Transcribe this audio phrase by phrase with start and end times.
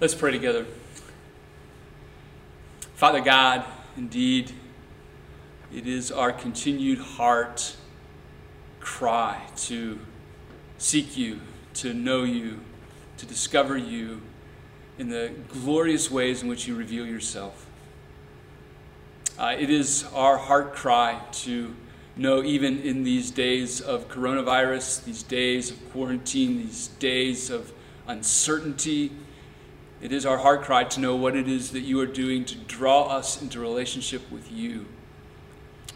[0.00, 0.64] Let's pray together.
[2.94, 3.66] Father God,
[3.98, 4.50] indeed,
[5.74, 7.76] it is our continued heart
[8.80, 9.98] cry to
[10.78, 11.40] seek you,
[11.74, 12.60] to know you,
[13.18, 14.22] to discover you
[14.98, 17.66] in the glorious ways in which you reveal yourself.
[19.38, 21.76] Uh, it is our heart cry to
[22.16, 27.70] know, even in these days of coronavirus, these days of quarantine, these days of
[28.06, 29.12] uncertainty,
[30.00, 32.56] it is our heart cry to know what it is that you are doing to
[32.56, 34.86] draw us into relationship with you.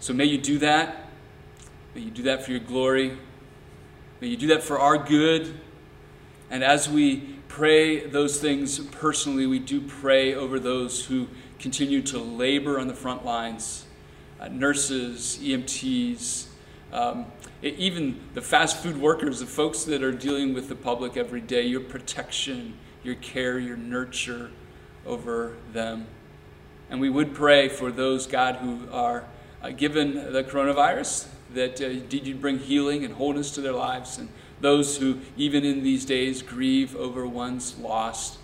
[0.01, 1.09] So may you do that.
[1.95, 3.16] May you do that for your glory.
[4.20, 5.59] May you do that for our good.
[6.51, 11.28] And as we pray those things personally, we do pray over those who
[11.59, 13.86] continue to labor on the front lines
[14.41, 16.47] uh, nurses, EMTs,
[16.92, 17.25] um,
[17.62, 21.62] even the fast food workers, the folks that are dealing with the public every day,
[21.62, 24.50] your protection your care, your nurture
[25.06, 26.06] over them.
[26.90, 29.24] And we would pray for those, God, who are
[29.62, 34.19] uh, given the coronavirus, that uh, did you bring healing and wholeness to their lives,
[34.19, 34.28] and
[34.61, 38.38] those who, even in these days, grieve over one's lost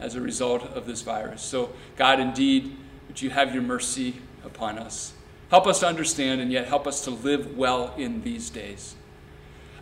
[0.00, 1.42] as a result of this virus.
[1.42, 2.76] So, God, indeed,
[3.08, 5.12] would you have your mercy upon us?
[5.50, 8.96] Help us to understand and yet help us to live well in these days.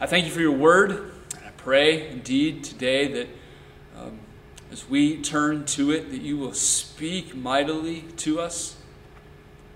[0.01, 0.91] I thank you for your word,
[1.37, 3.29] and I pray indeed today that
[3.97, 4.19] um,
[4.71, 8.77] as we turn to it, that you will speak mightily to us,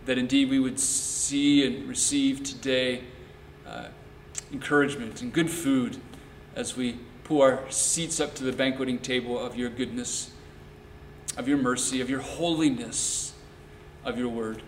[0.07, 3.03] that indeed we would see and receive today
[3.67, 3.87] uh,
[4.53, 5.99] encouragement and good food
[6.55, 10.31] as we pull our seats up to the banqueting table of your goodness,
[11.37, 13.33] of your mercy, of your holiness,
[14.05, 14.63] of your word.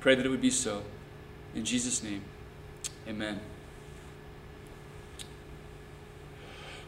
[0.00, 0.82] Pray that it would be so.
[1.54, 2.22] In Jesus' name,
[3.08, 3.40] amen.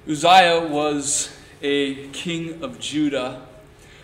[0.07, 1.35] Uzziah was
[1.65, 3.41] a king of Judah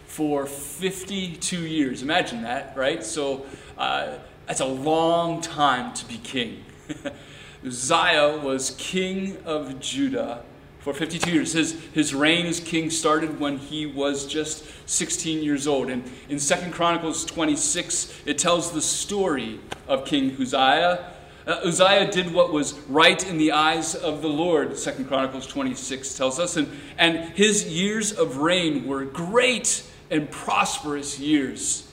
[0.06, 2.02] for 52 years.
[2.02, 3.04] Imagine that, right?
[3.04, 3.44] So
[3.76, 4.14] uh,
[4.46, 6.64] that's a long time to be king.
[7.64, 10.42] Uzziah was king of Judah
[10.78, 11.52] for 52 years.
[11.52, 15.90] His, his reign as king started when he was just 16 years old.
[15.90, 21.12] And in 2 Chronicles 26, it tells the story of King Uzziah
[21.50, 26.14] uh, Uzziah did what was right in the eyes of the Lord, Second Chronicles 26
[26.14, 31.92] tells us, and, and his years of reign were great and prosperous years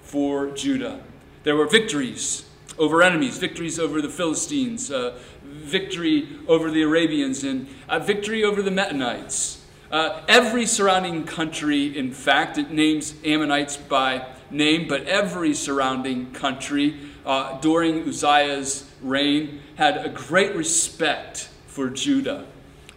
[0.00, 1.02] for Judah.
[1.42, 2.46] There were victories
[2.78, 8.62] over enemies, victories over the Philistines, uh, victory over the Arabians, and uh, victory over
[8.62, 9.58] the Meunites.
[9.90, 16.98] Uh, every surrounding country, in fact, it names Ammonites by name, but every surrounding country
[17.24, 22.46] uh, during Uzziah's reign had a great respect for Judah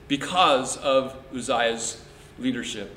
[0.07, 2.01] because of Uzziah's
[2.37, 2.95] leadership.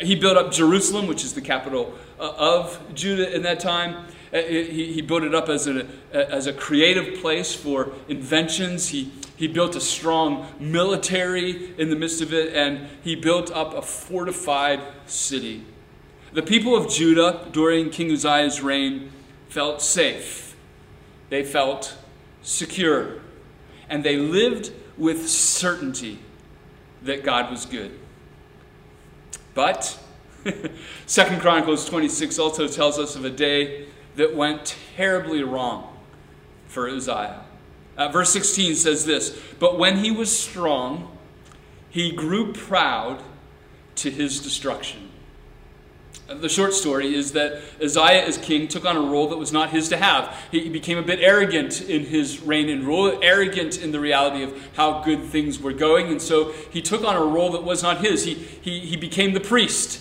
[0.00, 4.06] He built up Jerusalem, which is the capital uh, of Judah in that time.
[4.32, 8.88] Uh, he, built it up as a, as a creative place for inventions.
[8.88, 13.74] He, he built a strong military in the midst of it, and he built up
[13.74, 15.66] a fortified city.
[16.32, 19.12] The people of Judah during King Uzziah's reign
[19.50, 20.41] felt safe
[21.32, 21.96] they felt
[22.42, 23.22] secure.
[23.88, 26.18] And they lived with certainty
[27.00, 27.98] that God was good.
[29.54, 29.98] But
[31.06, 35.96] Second Chronicles 26 also tells us of a day that went terribly wrong
[36.66, 37.42] for Uzziah.
[37.96, 41.16] Uh, verse 16 says this But when he was strong,
[41.88, 43.22] he grew proud
[43.96, 45.01] to his destruction.
[46.40, 49.70] The short story is that Uzziah, as king, took on a role that was not
[49.70, 50.36] his to have.
[50.50, 54.54] He became a bit arrogant in his reign and rule, arrogant in the reality of
[54.74, 58.00] how good things were going, and so he took on a role that was not
[58.00, 58.24] his.
[58.24, 60.00] He, he, he became the priest.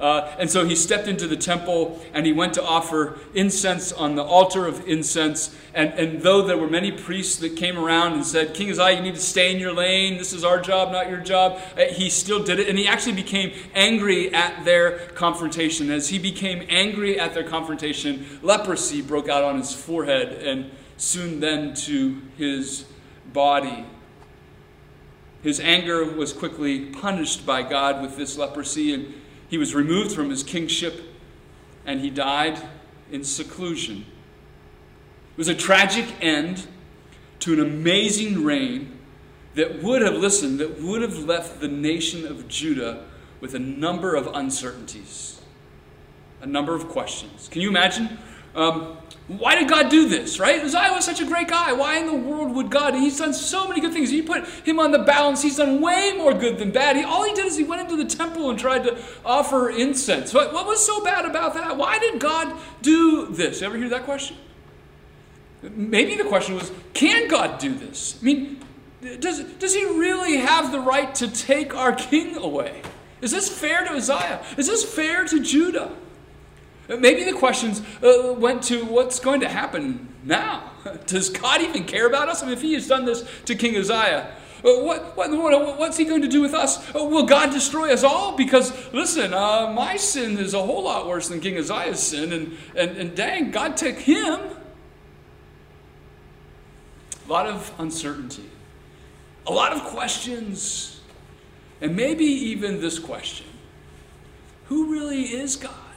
[0.00, 4.14] Uh, and so he stepped into the temple and he went to offer incense on
[4.14, 5.56] the altar of incense.
[5.74, 9.02] And, and though there were many priests that came around and said, King Uzziah, you
[9.02, 10.16] need to stay in your lane.
[10.16, 12.68] This is our job, not your job, uh, he still did it.
[12.68, 15.90] And he actually became angry at their confrontation.
[15.90, 21.40] As he became angry at their confrontation, leprosy broke out on his forehead and soon
[21.40, 22.84] then to his
[23.32, 23.84] body.
[25.42, 28.92] His anger was quickly punished by God with this leprosy.
[28.92, 29.14] And
[29.48, 31.02] he was removed from his kingship
[31.86, 32.60] and he died
[33.10, 34.04] in seclusion.
[35.32, 36.66] It was a tragic end
[37.40, 38.98] to an amazing reign
[39.54, 43.06] that would have listened, that would have left the nation of Judah
[43.40, 45.40] with a number of uncertainties,
[46.42, 47.48] a number of questions.
[47.48, 48.18] Can you imagine?
[48.58, 48.96] Um,
[49.28, 50.60] why did God do this, right?
[50.60, 51.72] Uzziah was such a great guy.
[51.72, 52.94] Why in the world would God?
[52.94, 54.10] He's done so many good things.
[54.10, 56.96] You put him on the balance, he's done way more good than bad.
[56.96, 60.32] He, all he did is he went into the temple and tried to offer incense.
[60.32, 61.76] What, what was so bad about that?
[61.76, 63.60] Why did God do this?
[63.60, 64.36] You ever hear that question?
[65.62, 68.18] Maybe the question was, can God do this?
[68.20, 68.64] I mean,
[69.20, 72.80] does, does he really have the right to take our king away?
[73.20, 74.42] Is this fair to Uzziah?
[74.56, 75.92] Is this fair to Judah?
[76.88, 80.72] Maybe the questions uh, went to what's going to happen now.
[81.06, 82.42] Does God even care about us?
[82.42, 85.98] I mean, if He has done this to King Uzziah, uh, what, what, what, what's
[85.98, 86.78] He going to do with us?
[86.94, 88.36] Uh, will God destroy us all?
[88.36, 92.56] Because, listen, uh, my sin is a whole lot worse than King Uzziah's sin, and,
[92.74, 94.40] and, and dang, God took him.
[97.26, 98.48] A lot of uncertainty,
[99.46, 101.02] a lot of questions,
[101.82, 103.46] and maybe even this question
[104.68, 105.87] Who really is God?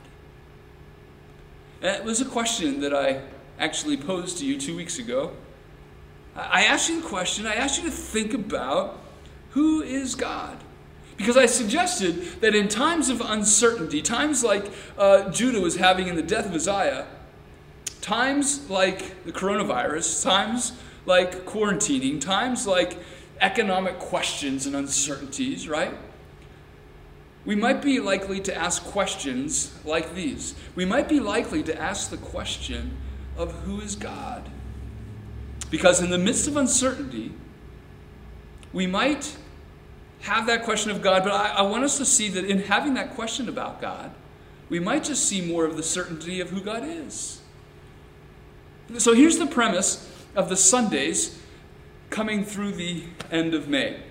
[1.81, 3.21] That was a question that I
[3.57, 5.31] actually posed to you two weeks ago.
[6.35, 8.99] I asked you the question, I asked you to think about
[9.49, 10.57] who is God?
[11.17, 16.15] Because I suggested that in times of uncertainty, times like uh, Judah was having in
[16.15, 17.07] the death of Uzziah,
[17.99, 20.73] times like the coronavirus, times
[21.07, 22.97] like quarantining, times like
[23.39, 25.95] economic questions and uncertainties, right?
[27.45, 30.53] We might be likely to ask questions like these.
[30.75, 32.97] We might be likely to ask the question
[33.35, 34.49] of who is God?
[35.71, 37.33] Because in the midst of uncertainty,
[38.73, 39.35] we might
[40.21, 42.93] have that question of God, but I, I, want us to see that in having
[42.93, 44.11] that question about God,
[44.69, 47.41] we might just see more of the certainty of who God is.
[48.97, 51.39] So here's the premise of the Sundays
[52.09, 54.03] coming through the end of May.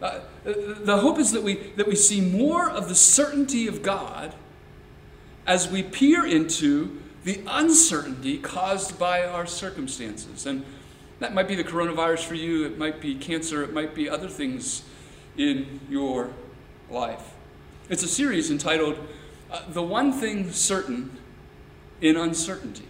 [0.00, 4.34] Uh, the hope is that we, that we see more of the certainty of God
[5.46, 10.46] as we peer into the uncertainty caused by our circumstances.
[10.46, 10.64] And
[11.18, 14.28] that might be the coronavirus for you, it might be cancer, it might be other
[14.28, 14.82] things
[15.36, 16.30] in your
[16.90, 17.34] life.
[17.88, 18.98] It's a series entitled
[19.50, 21.18] uh, The One Thing Certain
[22.00, 22.87] in Uncertainty.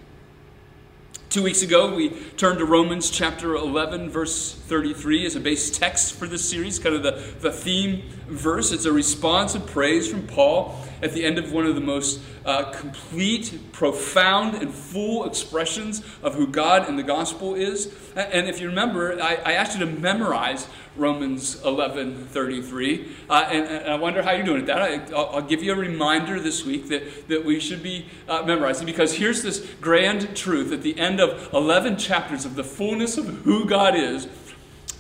[1.31, 2.09] Two weeks ago, we
[2.39, 6.95] turned to Romans chapter 11, verse 33 as a base text for this series, kind
[6.95, 8.73] of the, the theme verse.
[8.73, 12.21] It's a response of praise from Paul at the end of one of the most
[12.45, 17.95] uh, complete, profound, and full expressions of who God and the gospel is.
[18.17, 20.67] And if you remember, I, I asked you to memorize
[20.97, 23.17] Romans 11 33.
[23.31, 25.13] Uh, and, and, I wonder how you're doing at that.
[25.13, 28.87] I, will give you a reminder this week that, that we should be uh, memorizing
[28.87, 33.27] because here's this grand truth at the end of 11 chapters of the fullness of
[33.27, 34.27] who God is.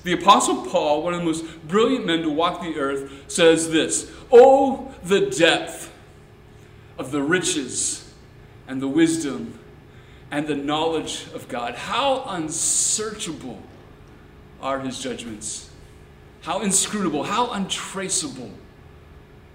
[0.08, 4.10] The Apostle Paul, one of the most brilliant men to walk the earth, says this
[4.32, 5.92] Oh, the depth
[6.96, 8.10] of the riches
[8.66, 9.58] and the wisdom
[10.30, 11.74] and the knowledge of God.
[11.74, 13.60] How unsearchable
[14.62, 15.68] are his judgments,
[16.40, 18.52] how inscrutable, how untraceable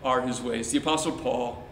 [0.04, 0.70] are his ways.
[0.70, 1.64] The Apostle Paul,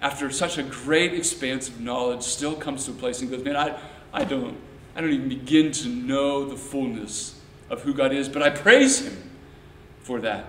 [0.00, 3.56] after such a great expanse of knowledge, still comes to a place and goes, Man,
[3.56, 3.80] I,
[4.12, 4.56] I, don't,
[4.94, 7.34] I don't even begin to know the fullness
[7.70, 9.30] of who God is, but I praise him
[10.00, 10.46] for that.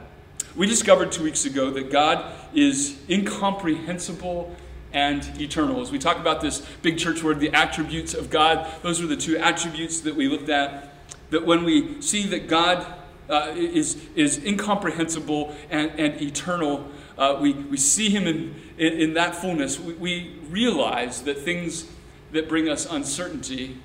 [0.55, 4.55] We discovered two weeks ago that God is incomprehensible
[4.91, 5.81] and eternal.
[5.81, 9.17] As we talk about this big church word, the attributes of God, those are the
[9.17, 10.93] two attributes that we looked at.
[11.29, 12.85] That when we see that God
[13.29, 19.13] uh, is, is incomprehensible and, and eternal, uh, we, we see Him in, in, in
[19.13, 21.85] that fullness, we, we realize that things
[22.31, 23.77] that bring us uncertainty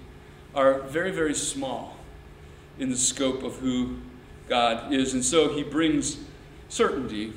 [0.55, 1.94] are very, very small
[2.79, 3.99] in the scope of who
[4.49, 5.15] God is.
[5.15, 6.19] And so He brings
[6.69, 7.33] certainty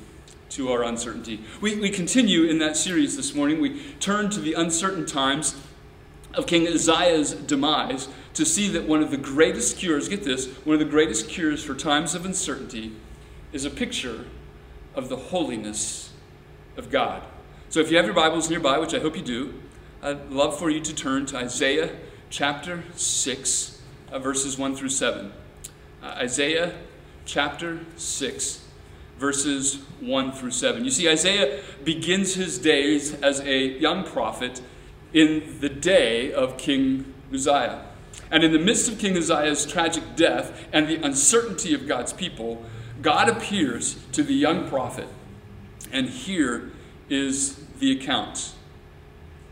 [0.50, 1.44] to our uncertainty.
[1.60, 3.60] We, we continue in that series this morning.
[3.60, 5.54] We turn to the uncertain times
[6.34, 10.74] of King Uzziah's demise to see that one of the greatest cures, get this, one
[10.74, 12.92] of the greatest cures for times of uncertainty
[13.52, 14.26] is a picture
[14.94, 16.12] of the holiness
[16.76, 17.22] of God.
[17.68, 19.54] So if you have your Bibles nearby, which I hope you do,
[20.02, 21.96] I'd love for you to turn to Isaiah
[22.30, 23.77] chapter 6,
[24.12, 25.32] uh, verses 1 through 7.
[26.02, 26.74] Uh, Isaiah
[27.24, 28.68] chapter 6
[29.18, 30.84] verses 1 through 7.
[30.84, 34.62] You see, Isaiah begins his days as a young prophet
[35.12, 37.84] in the day of King Uzziah.
[38.30, 42.64] And in the midst of King Uzziah's tragic death and the uncertainty of God's people,
[43.02, 45.08] God appears to the young prophet.
[45.92, 46.70] And here
[47.08, 48.52] is the account.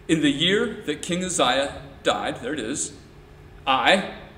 [0.08, 2.92] In the year that King Uzziah died, there it is,
[3.66, 4.14] I,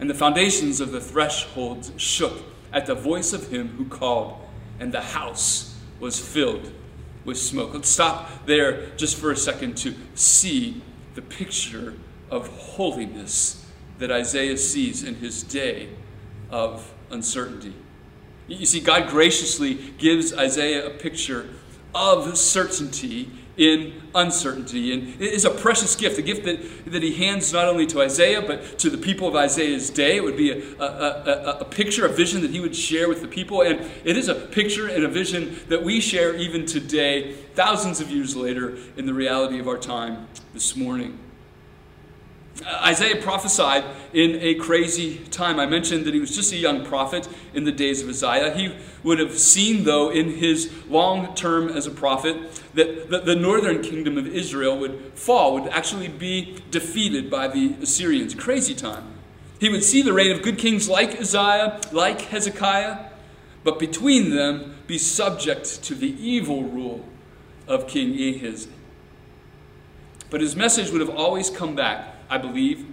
[0.00, 4.40] And the foundations of the thresholds shook at the voice of him who called,
[4.78, 6.72] and the house was filled
[7.24, 7.74] with smoke.
[7.74, 10.82] Let's stop there just for a second to see
[11.14, 11.94] the picture
[12.30, 13.66] of holiness
[13.98, 15.88] that Isaiah sees in his day
[16.50, 17.74] of uncertainty.
[18.46, 21.50] You see, God graciously gives Isaiah a picture
[21.94, 24.92] of certainty in uncertainty.
[24.92, 28.00] And it is a precious gift, a gift that, that he hands not only to
[28.00, 30.16] Isaiah, but to the people of Isaiah's day.
[30.16, 33.20] It would be a, a, a, a, picture, a vision that he would share with
[33.20, 33.62] the people.
[33.62, 38.10] And it is a picture and a vision that we share even today, thousands of
[38.10, 41.18] years later, in the reality of our time this morning.
[42.66, 45.60] Isaiah prophesied in a crazy time.
[45.60, 48.54] I mentioned that he was just a young prophet in the days of Isaiah.
[48.54, 52.36] He would have seen, though, in his long term as a prophet,
[52.74, 57.74] that the, the northern kingdom of Israel would fall, would actually be defeated by the
[57.82, 58.34] Assyrians.
[58.34, 59.04] Crazy time.
[59.60, 63.10] He would see the reign of good kings like Isaiah, like Hezekiah,
[63.64, 67.04] but between them be subject to the evil rule
[67.66, 68.68] of King Ahaz.
[70.30, 72.86] But his message would have always come back I believe,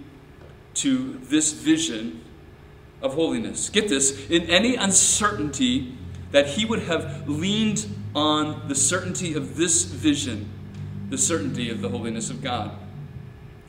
[0.74, 2.22] to this vision
[3.02, 3.68] of holiness.
[3.70, 5.94] Get this in any uncertainty,
[6.32, 10.48] that he would have leaned on the certainty of this vision,
[11.10, 12.72] the certainty of the holiness of God.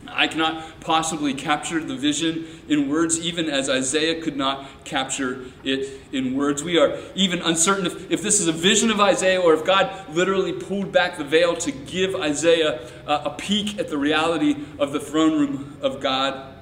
[0.09, 6.01] I cannot possibly capture the vision in words, even as Isaiah could not capture it
[6.11, 6.63] in words.
[6.63, 10.13] We are even uncertain if, if this is a vision of Isaiah or if God
[10.13, 14.99] literally pulled back the veil to give Isaiah a peek at the reality of the
[14.99, 16.55] throne room of God.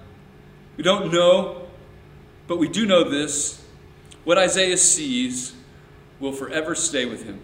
[0.78, 1.68] We don't know,
[2.48, 3.64] but we do know this.
[4.24, 5.54] What Isaiah sees
[6.20, 7.40] will forever stay with him.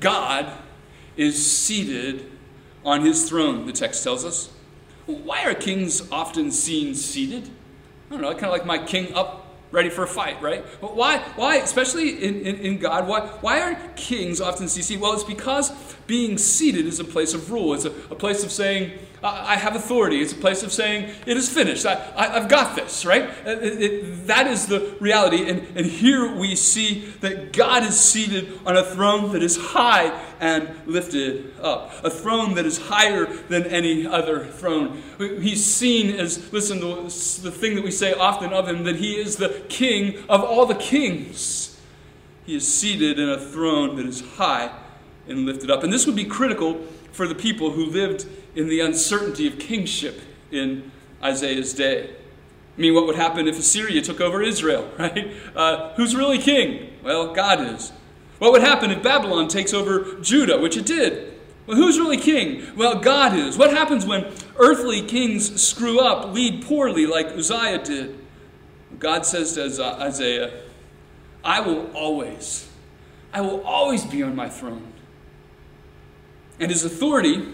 [0.00, 0.50] God
[1.16, 2.30] is seated
[2.86, 4.48] on his throne, the text tells us.
[5.04, 7.50] Why are kings often seen seated?
[8.08, 10.64] I don't know, kind of like my king up ready for a fight, right?
[10.80, 15.00] But why, why especially in, in, in, God, why, why aren't kings often seated?
[15.00, 15.72] Well, it's because
[16.06, 17.74] being seated is a place of rule.
[17.74, 20.20] It's a, a place of saying, I have authority.
[20.20, 21.86] It's a place of saying, it is finished.
[21.86, 23.24] I, have got this, right?
[23.24, 25.48] Uh, it, it, that is the reality.
[25.48, 30.18] And, and here we see that God is seated on a throne that is high
[30.40, 35.02] and lifted up, a throne that is higher than any other throne.
[35.18, 37.02] He's seen as, listen, the,
[37.42, 40.66] the thing that we say often of him, that he is the king of all
[40.66, 41.80] the kings.
[42.44, 44.70] He is seated in a throne that is high
[45.26, 45.82] and lifted up.
[45.82, 46.80] And this would be critical
[47.16, 50.20] for the people who lived in the uncertainty of kingship
[50.50, 50.92] in
[51.22, 52.10] Isaiah's day.
[52.76, 55.32] I mean, what would happen if Assyria took over Israel, right?
[55.54, 56.92] Uh, who's really king?
[57.02, 57.90] Well, God is.
[58.38, 61.32] What would happen if Babylon takes over Judah, which it did?
[61.66, 62.76] Well, who's really king?
[62.76, 63.56] Well, God is.
[63.56, 68.18] What happens when earthly kings screw up, lead poorly, like Uzziah did?
[68.98, 69.62] God says to
[70.00, 70.62] Isaiah,
[71.42, 72.68] I will always,
[73.32, 74.92] I will always be on my throne.
[76.58, 77.46] And his authority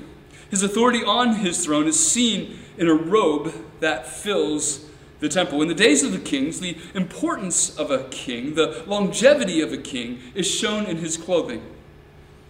[0.53, 4.85] his authority on his throne is seen in a robe that fills
[5.19, 5.63] the temple.
[5.63, 9.79] In the days of the kings, the importance of a king, the longevity of a
[9.79, 11.63] king, is shown in his clothing.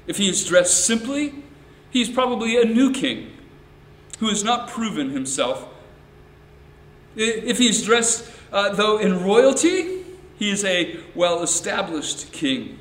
[0.09, 1.32] If he is dressed simply,
[1.90, 3.30] he is probably a new king
[4.18, 5.68] who has not proven himself.
[7.14, 10.04] If he is dressed, uh, though, in royalty,
[10.40, 12.80] he is a well established king.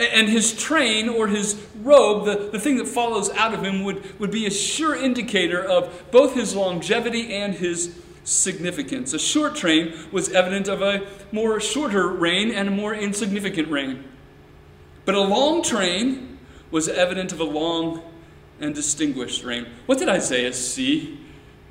[0.00, 4.18] And his train or his robe, the, the thing that follows out of him, would,
[4.18, 9.12] would be a sure indicator of both his longevity and his significance.
[9.12, 14.04] A short train was evident of a more shorter reign and a more insignificant reign.
[15.04, 16.38] But a long train
[16.70, 18.02] was evident of a long
[18.58, 19.66] and distinguished reign.
[19.84, 21.18] What did Isaiah see?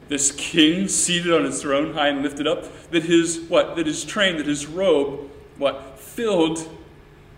[0.07, 3.75] This king seated on his throne, high and lifted up, that his what?
[3.75, 5.99] That his train, that his robe, what?
[5.99, 6.67] Filled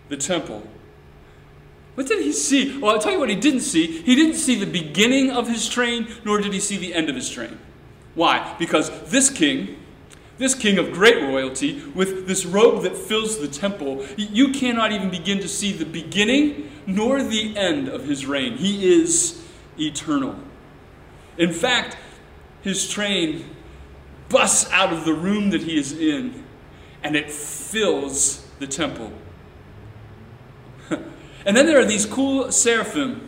[0.07, 0.65] the temple.
[1.95, 2.77] What did he see?
[2.77, 4.01] Well, I'll tell you what he didn't see.
[4.01, 7.15] He didn't see the beginning of his train, nor did he see the end of
[7.15, 7.59] his train.
[8.15, 8.55] Why?
[8.57, 9.77] Because this king,
[10.37, 15.09] this king of great royalty, with this robe that fills the temple, you cannot even
[15.09, 18.57] begin to see the beginning nor the end of his reign.
[18.57, 19.45] He is
[19.79, 20.35] eternal.
[21.37, 21.97] In fact,
[22.61, 23.45] his train
[24.29, 26.43] busts out of the room that he is in,
[27.03, 29.11] and it fills the temple.
[31.45, 33.27] And then there are these cool seraphim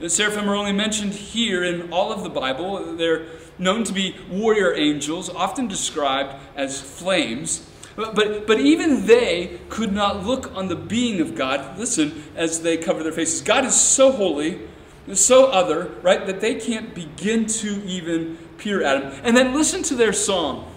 [0.00, 2.96] The seraphim are only mentioned here in all of the Bible.
[2.96, 3.26] They're
[3.58, 7.68] known to be warrior angels, often described as flames.
[7.96, 12.62] But, but, but even they could not look on the being of God, listen, as
[12.62, 13.40] they cover their faces.
[13.40, 14.60] God is so holy,
[15.14, 19.20] so other, right, that they can't begin to even peer at him.
[19.24, 20.70] And then listen to their song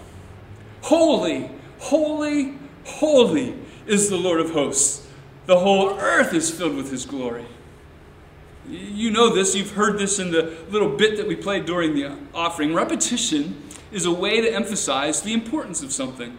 [0.82, 1.48] Holy,
[1.78, 3.54] holy, holy
[3.86, 5.06] is the Lord of hosts.
[5.52, 7.44] The whole earth is filled with his glory.
[8.66, 12.16] You know this, you've heard this in the little bit that we played during the
[12.32, 12.72] offering.
[12.72, 16.38] Repetition is a way to emphasize the importance of something.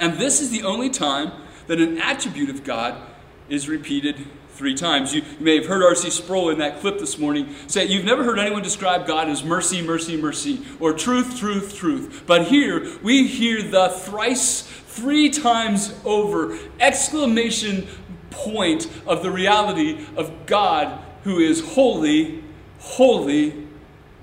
[0.00, 1.30] And this is the only time
[1.68, 3.00] that an attribute of God
[3.48, 4.26] is repeated
[4.60, 5.14] three times.
[5.14, 6.10] You, you may have heard R.C.
[6.10, 9.80] Sproul in that clip this morning say, You've never heard anyone describe God as mercy,
[9.80, 12.24] mercy, mercy, or truth, truth, truth.
[12.26, 17.86] But here we hear the thrice, three times over, exclamation
[18.30, 22.42] point of the reality of God who is holy,
[22.80, 23.68] holy,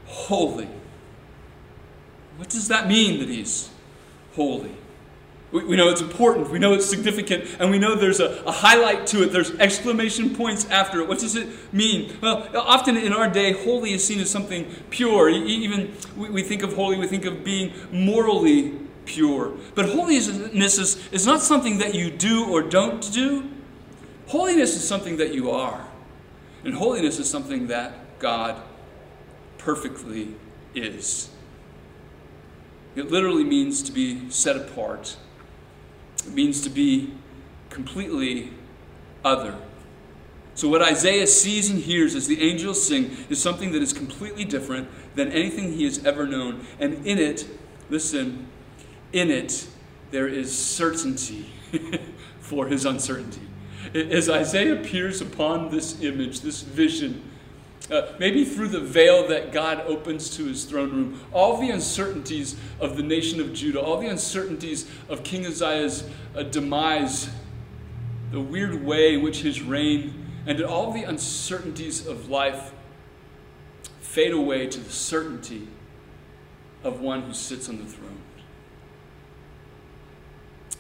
[0.06, 0.68] holy.
[2.36, 3.70] What does that mean that He's
[4.36, 4.72] holy?
[5.50, 9.08] We, know it's important, we know it's significant, and we know there's a, a, highlight
[9.08, 9.32] to it.
[9.32, 11.08] There's exclamation points after it.
[11.08, 12.18] What does it mean?
[12.22, 15.30] Well, often in our day, holy is seen as something pure.
[15.30, 18.74] Even we think of holy, we think of being morally
[19.08, 19.54] pure.
[19.74, 20.28] But holiness
[20.78, 23.50] is, is not something that you do or don't do.
[24.28, 25.88] Holiness is something that you are.
[26.64, 28.62] And holiness is something that God
[29.58, 30.36] perfectly
[30.76, 31.30] is.
[32.96, 35.18] It literally means to be set apart
[36.28, 37.14] it means to be
[37.70, 38.52] completely
[39.24, 39.56] other.
[40.56, 44.44] So, what Isaiah sees and hears as the angels sing is something that is completely
[44.44, 46.66] different than anything he has ever known.
[46.80, 47.48] And in it,
[47.90, 48.48] listen,
[49.14, 49.68] in it,
[50.12, 51.50] there is certainty
[52.40, 53.42] for his uncertainty.
[53.94, 57.24] As Isaiah peers upon this image, this vision,
[57.90, 62.58] uh, maybe through the veil that God opens to his throne room, all the uncertainties
[62.80, 67.30] of the nation of Judah, all the uncertainties of King Uzziah's uh, demise,
[68.32, 72.74] the weird way in which his reign and all the uncertainties of life
[74.00, 75.68] fade away to the certainty
[76.84, 78.18] of one who sits on the throne.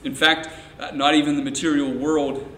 [0.03, 2.49] In fact, uh, not even the material world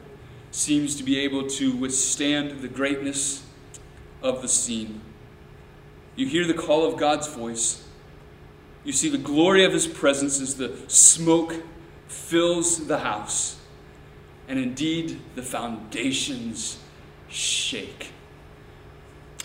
[0.51, 3.43] seems to be able to withstand the greatness
[4.21, 5.01] of the scene.
[6.15, 7.87] You hear the call of God's voice.
[8.83, 11.55] You see the glory of his presence as the smoke
[12.07, 13.57] fills the house.
[14.47, 16.79] And indeed, the foundations
[17.29, 18.11] shake.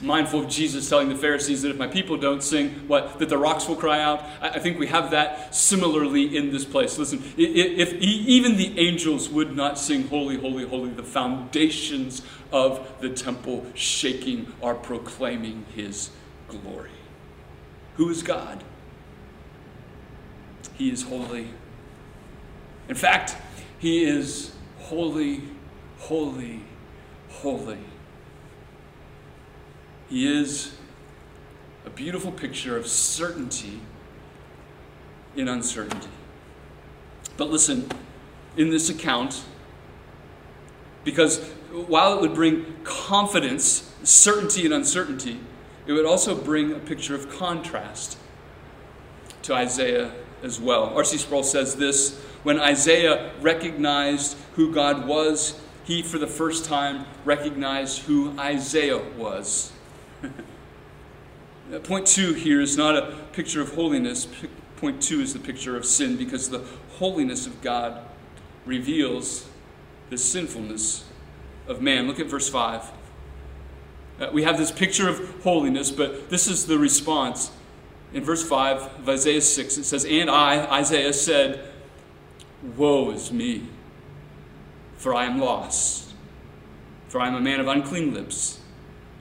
[0.05, 3.19] Mindful of Jesus telling the Pharisees that if my people don't sing, what?
[3.19, 4.23] That the rocks will cry out.
[4.41, 6.99] I think we have that similarly in this place.
[6.99, 13.09] Listen, if even the angels would not sing, Holy, Holy, Holy, the foundations of the
[13.09, 16.11] temple shaking are proclaiming his
[16.49, 16.91] glory.
[17.97, 18.63] Who is God?
[20.75, 21.49] He is holy.
[22.89, 23.37] In fact,
[23.79, 25.43] he is holy,
[25.99, 26.61] holy,
[27.31, 27.79] holy.
[30.09, 30.75] He is
[31.85, 33.81] a beautiful picture of certainty
[35.37, 36.09] in uncertainty.
[37.37, 37.89] But listen,
[38.57, 39.45] in this account,
[41.03, 45.41] because while it would bring confidence, certainty, and uncertainty,
[45.87, 48.17] it would also bring a picture of contrast
[49.43, 50.13] to Isaiah
[50.43, 50.95] as well.
[50.95, 51.19] R.C.
[51.19, 58.03] Sproul says this when Isaiah recognized who God was, he for the first time recognized
[58.03, 59.73] who Isaiah was.
[61.85, 64.29] Point two here is not a picture of holiness.
[64.77, 66.65] Point two is the picture of sin because the
[66.99, 68.07] holiness of God
[68.67, 69.49] reveals
[70.11, 71.05] the sinfulness
[71.67, 72.07] of man.
[72.07, 72.91] Look at verse 5.
[74.21, 77.51] Uh, we have this picture of holiness, but this is the response.
[78.13, 81.69] In verse 5 of Isaiah 6, it says, And I, Isaiah, said,
[82.77, 83.69] Woe is me,
[84.97, 86.13] for I am lost,
[87.09, 88.61] for I am a man of unclean lips,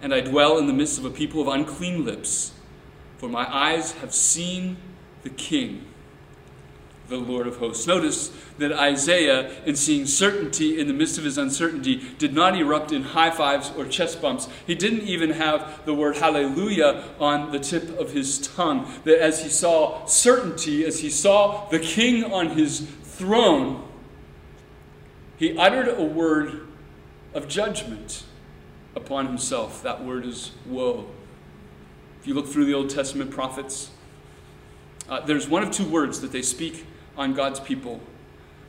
[0.03, 2.51] and I dwell in the midst of a people of unclean lips,
[3.17, 4.77] for my eyes have seen
[5.23, 5.85] the King
[7.09, 7.85] the Lord of hosts.
[7.85, 12.91] Notice that Isaiah, in seeing certainty in the midst of his uncertainty, did not erupt
[12.91, 14.47] in high fives or chest bumps.
[14.65, 18.91] He didn't even have the word hallelujah on the tip of his tongue.
[19.03, 23.87] That as he saw certainty, as he saw the king on his throne,
[25.37, 26.67] he uttered a word
[27.33, 28.23] of judgment
[28.95, 29.83] upon himself.
[29.83, 31.07] That word is woe.
[32.21, 33.91] If you look through the Old Testament prophets,
[35.09, 36.85] uh, there's one of two words that they speak
[37.17, 37.99] on God's people.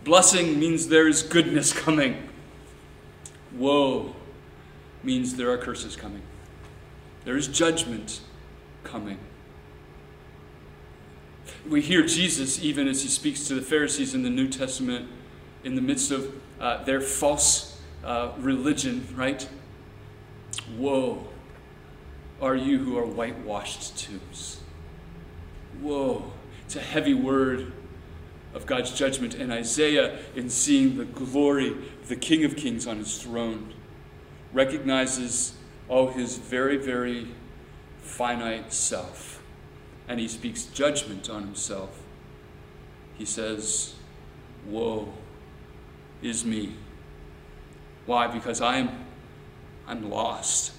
[0.03, 2.29] Blessing means there is goodness coming.
[3.53, 4.15] Woe
[5.03, 6.23] means there are curses coming.
[7.25, 8.21] There is judgment
[8.83, 9.19] coming.
[11.69, 15.09] We hear Jesus, even as he speaks to the Pharisees in the New Testament,
[15.63, 19.49] in the midst of uh, their false uh, religion, right?
[20.77, 21.27] Woe
[22.41, 24.61] are you who are whitewashed tombs.
[25.81, 26.33] Woe.
[26.65, 27.73] It's a heavy word
[28.55, 29.35] of God's judgment.
[29.35, 33.75] And Isaiah, in seeing the glory of the King of Kings on his throne,
[34.53, 35.55] recognizes,
[35.89, 37.29] all his very, very
[37.99, 39.43] finite self.
[40.09, 42.01] And he speaks judgment on himself.
[43.17, 43.95] He says,
[44.67, 45.13] Woe
[46.23, 46.75] is me.
[48.07, 48.27] Why?
[48.27, 48.91] Because I'm,
[49.87, 50.73] I'm lost.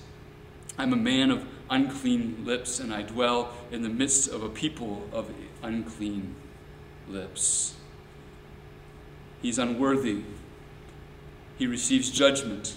[0.77, 5.07] I'm a man of unclean lips, and I dwell in the midst of a people
[5.11, 5.31] of
[5.63, 6.35] unclean
[7.07, 7.75] lips.
[9.41, 10.23] He's unworthy.
[11.57, 12.75] He receives judgment.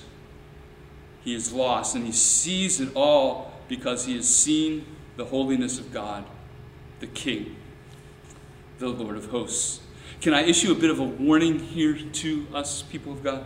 [1.24, 4.86] He is lost, and he sees it all because he has seen
[5.16, 6.24] the holiness of God,
[7.00, 7.56] the King,
[8.78, 9.80] the Lord of hosts.
[10.20, 13.44] Can I issue a bit of a warning here to us, people of God?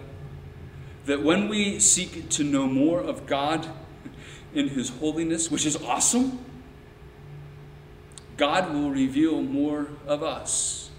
[1.06, 3.66] That when we seek to know more of God
[4.54, 6.38] in His holiness, which is awesome,
[8.36, 10.90] God will reveal more of us.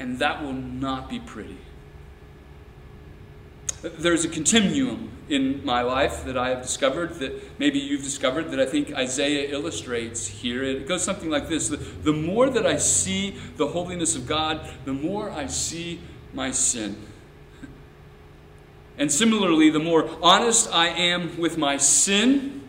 [0.00, 1.58] And that will not be pretty.
[3.82, 8.58] There's a continuum in my life that I have discovered, that maybe you've discovered, that
[8.58, 10.64] I think Isaiah illustrates here.
[10.64, 14.68] It goes something like this the, the more that I see the holiness of God,
[14.84, 16.00] the more I see
[16.32, 16.96] my sin.
[18.98, 22.68] And similarly, the more honest I am with my sin,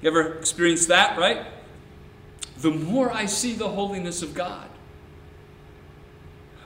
[0.00, 1.46] you ever experienced that, right?
[2.58, 4.68] The more I see the holiness of God.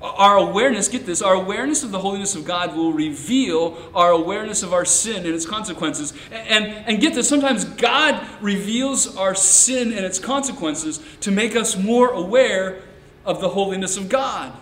[0.00, 4.62] Our awareness, get this, our awareness of the holiness of God will reveal our awareness
[4.62, 6.14] of our sin and its consequences.
[6.30, 11.76] And, and get this, sometimes God reveals our sin and its consequences to make us
[11.76, 12.82] more aware
[13.26, 14.52] of the holiness of God.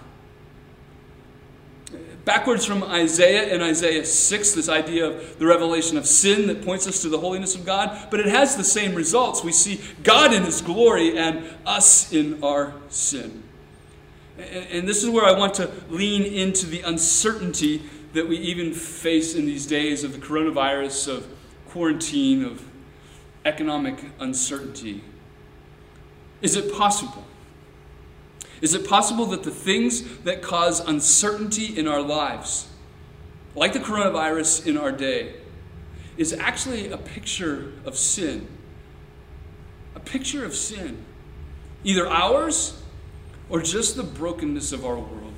[2.28, 6.86] Backwards from Isaiah and Isaiah 6, this idea of the revelation of sin that points
[6.86, 9.42] us to the holiness of God, but it has the same results.
[9.42, 13.44] We see God in His glory and us in our sin.
[14.36, 19.34] And this is where I want to lean into the uncertainty that we even face
[19.34, 21.26] in these days of the coronavirus, of
[21.70, 22.62] quarantine, of
[23.46, 25.02] economic uncertainty.
[26.42, 27.24] Is it possible?
[28.60, 32.68] Is it possible that the things that cause uncertainty in our lives,
[33.54, 35.34] like the coronavirus in our day,
[36.16, 38.48] is actually a picture of sin?
[39.94, 41.04] A picture of sin.
[41.84, 42.82] Either ours
[43.48, 45.34] or just the brokenness of our world.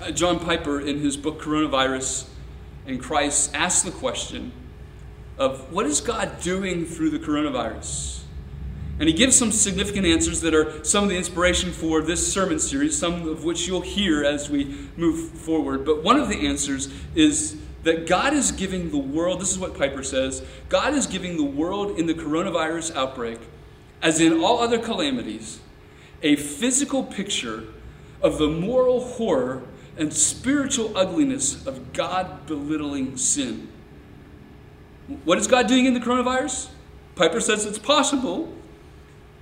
[0.00, 2.28] Uh, John Piper, in his book Coronavirus
[2.86, 4.52] and Christ, asks the question
[5.38, 8.15] of what is God doing through the coronavirus?
[8.98, 12.58] And he gives some significant answers that are some of the inspiration for this sermon
[12.58, 15.84] series, some of which you'll hear as we move forward.
[15.84, 19.78] But one of the answers is that God is giving the world, this is what
[19.78, 23.38] Piper says God is giving the world in the coronavirus outbreak,
[24.02, 25.60] as in all other calamities,
[26.22, 27.64] a physical picture
[28.22, 29.62] of the moral horror
[29.98, 33.68] and spiritual ugliness of God belittling sin.
[35.24, 36.70] What is God doing in the coronavirus?
[37.14, 38.52] Piper says it's possible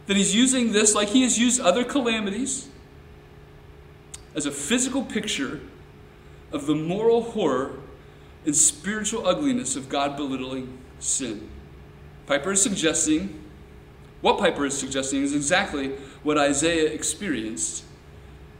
[0.07, 2.69] that he's using this, like he has used other calamities,
[4.35, 5.61] as a physical picture
[6.53, 7.79] of the moral horror
[8.45, 11.49] and spiritual ugliness of God belittling sin.
[12.27, 13.43] Piper is suggesting,
[14.21, 15.91] what Piper is suggesting is exactly
[16.23, 17.85] what Isaiah experienced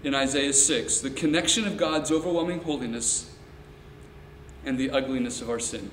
[0.03, 3.35] in Isaiah 6 the connection of God's overwhelming holiness
[4.65, 5.91] and the ugliness of our sin.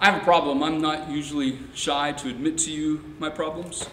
[0.00, 0.62] I have a problem.
[0.62, 3.88] I'm not usually shy to admit to you my problems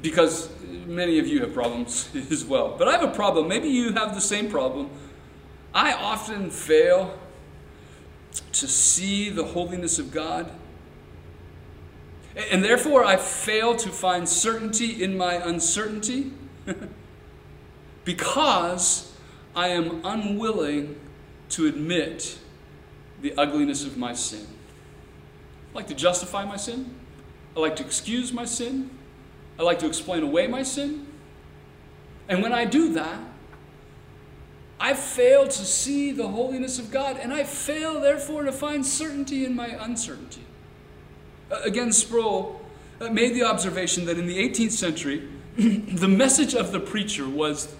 [0.00, 0.48] because
[0.86, 2.76] many of you have problems as well.
[2.78, 3.48] But I have a problem.
[3.48, 4.90] Maybe you have the same problem.
[5.74, 7.18] I often fail
[8.52, 10.50] to see the holiness of God
[12.34, 16.32] and therefore, I fail to find certainty in my uncertainty
[18.04, 19.12] because
[19.54, 20.98] I am unwilling
[21.50, 22.38] to admit
[23.20, 24.46] the ugliness of my sin.
[25.72, 26.94] I like to justify my sin.
[27.56, 28.90] I like to excuse my sin.
[29.58, 31.06] I like to explain away my sin.
[32.28, 33.20] And when I do that,
[34.78, 39.44] I fail to see the holiness of God, and I fail, therefore, to find certainty
[39.44, 40.42] in my uncertainty.
[41.50, 42.62] Again, Sproul
[43.00, 47.74] uh, made the observation that in the 18th century, the message of the preacher was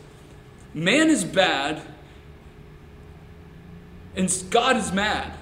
[0.74, 1.83] man is bad
[4.14, 5.33] and God is mad.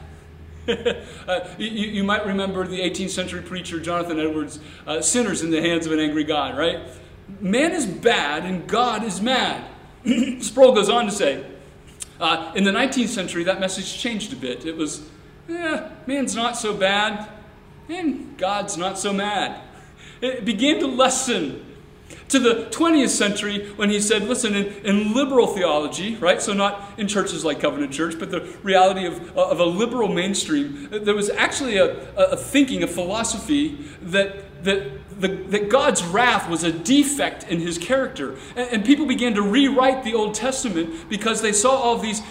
[1.26, 5.62] uh, you, you, might remember the 18th century preacher Jonathan Edwards, uh, Sinners in the
[5.62, 6.80] Hands of an Angry God, right?
[7.40, 9.64] Man is bad and God is mad.
[10.40, 11.44] Sproul goes on to say,
[12.20, 14.66] uh, in the 19th century, that message changed a bit.
[14.66, 15.08] It was,
[15.48, 17.28] eh, man's not so bad,
[17.88, 19.60] and God's not so mad.
[20.20, 21.64] It began to lessen
[22.28, 26.40] to the 20th century when he said, listen, in, in, liberal theology, right?
[26.42, 30.08] So, not in churches like Covenant Church, but the reality of, uh, of a liberal
[30.08, 36.02] mainstream, uh, there was actually a, a thinking, a philosophy that, that, the, that God's
[36.04, 38.36] wrath was a defect in his character.
[38.56, 42.22] And, and people began to rewrite the Old Testament because they saw all these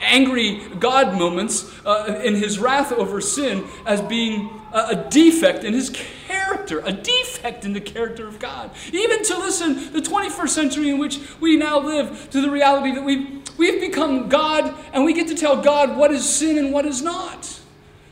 [0.00, 5.72] angry God moments uh, in his wrath over sin as being a, a defect in
[5.72, 5.90] his
[6.26, 8.70] character, a defect in the character of God.
[8.92, 13.04] Even to listen, the 21st century in which we now live, to the reality that
[13.04, 16.86] we've, we've become God and we get to tell God what is sin and what
[16.86, 17.60] is not.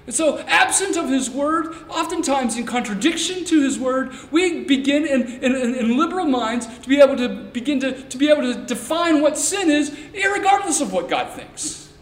[0.06, 5.22] And so, absent of His Word, oftentimes in contradiction to His Word, we begin in,
[5.42, 9.20] in, in, liberal minds to be able to begin to, to be able to define
[9.20, 11.92] what sin is, regardless of what God thinks.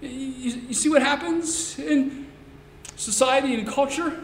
[0.00, 2.26] You, you see what happens in
[2.96, 4.20] society and culture?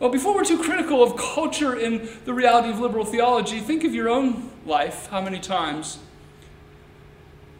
[0.00, 3.94] Well, before we're too critical of culture and the reality of liberal theology, think of
[3.94, 5.06] your own life.
[5.06, 5.98] How many times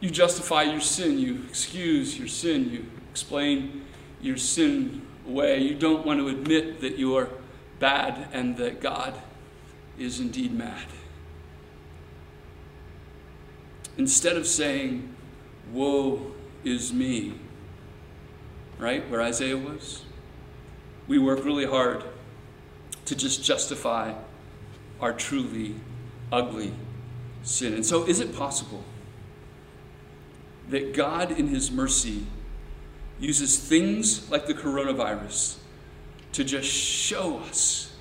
[0.01, 3.84] you justify your sin, you excuse your sin, you explain
[4.25, 5.59] your sin away.
[5.59, 7.29] You don't want to admit that you are
[7.79, 9.13] bad and that God
[9.97, 10.87] is indeed mad.
[13.97, 15.15] Instead of saying,
[15.71, 16.31] Woe
[16.63, 17.33] is me,
[18.77, 20.03] right, where Isaiah was,
[21.07, 22.03] we work really hard
[23.05, 24.13] to just justify
[24.99, 25.75] our truly
[26.31, 26.73] ugly
[27.43, 27.73] sin.
[27.73, 28.83] And so, is it possible
[30.69, 32.25] that God, in His mercy,
[33.19, 35.57] uses things like the coronavirus
[36.33, 37.93] to just show us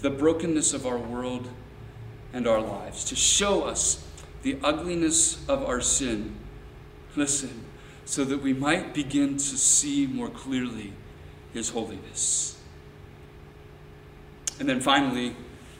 [0.00, 1.48] the brokenness of our world
[2.32, 4.06] and our lives, to show us
[4.42, 6.34] the ugliness of our sin.
[7.16, 7.64] Listen,
[8.04, 10.92] so that we might begin to see more clearly
[11.54, 12.60] His holiness.
[14.60, 15.36] And then finally,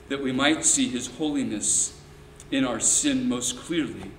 [0.09, 2.00] that we might see His holiness
[2.50, 4.11] in our sin most clearly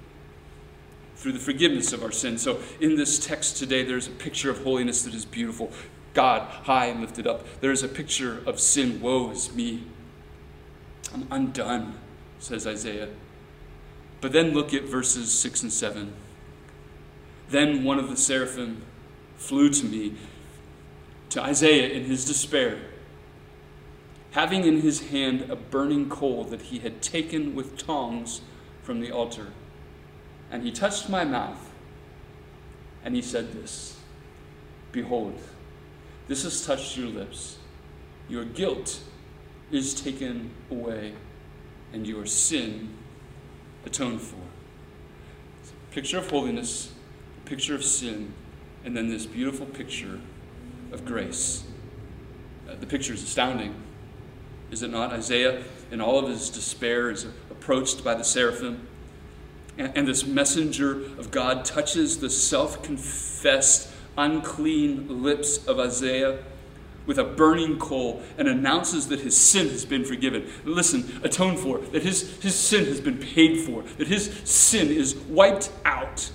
[1.25, 2.43] through the forgiveness of our sins.
[2.43, 5.71] So, in this text today, there's a picture of holiness that is beautiful.
[6.13, 7.43] God high and lifted up.
[7.61, 9.01] There's a picture of sin.
[9.01, 9.85] Woe is me.
[11.11, 11.97] I'm undone,
[12.37, 13.09] says Isaiah.
[14.21, 16.13] But then look at verses 6 and 7.
[17.49, 18.83] Then one of the seraphim
[19.35, 20.13] flew to me,
[21.31, 22.77] to Isaiah in his despair,
[24.33, 28.41] having in his hand a burning coal that he had taken with tongs
[28.83, 29.47] from the altar.
[30.51, 31.71] And he touched my mouth,
[33.03, 33.99] and he said this
[34.91, 35.39] Behold,
[36.27, 37.57] this has touched your lips.
[38.27, 39.01] Your guilt
[39.71, 41.13] is taken away,
[41.93, 42.89] and your sin
[43.85, 44.37] atoned for.
[45.91, 46.91] Picture of holiness,
[47.45, 48.33] picture of sin,
[48.83, 50.19] and then this beautiful picture
[50.91, 51.63] of grace.
[52.69, 53.75] Uh, the picture is astounding,
[54.71, 55.13] is it not?
[55.13, 58.87] Isaiah, in all of his despair, is approached by the seraphim
[59.77, 66.39] and this messenger of God touches the self confessed, unclean lips of Isaiah
[67.05, 70.49] with a burning coal and announces that his sin has been forgiven.
[70.63, 75.15] Listen, atoned for, that his, his sin has been paid for, that his sin is
[75.15, 76.31] wiped out,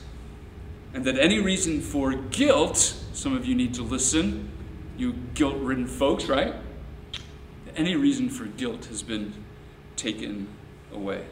[0.94, 2.76] and that any reason for guilt,
[3.12, 4.50] some of you need to listen,
[4.96, 6.55] you guilt ridden folks, right?
[7.74, 9.33] Any reason for guilt has been
[9.96, 10.48] taken
[10.92, 11.24] away.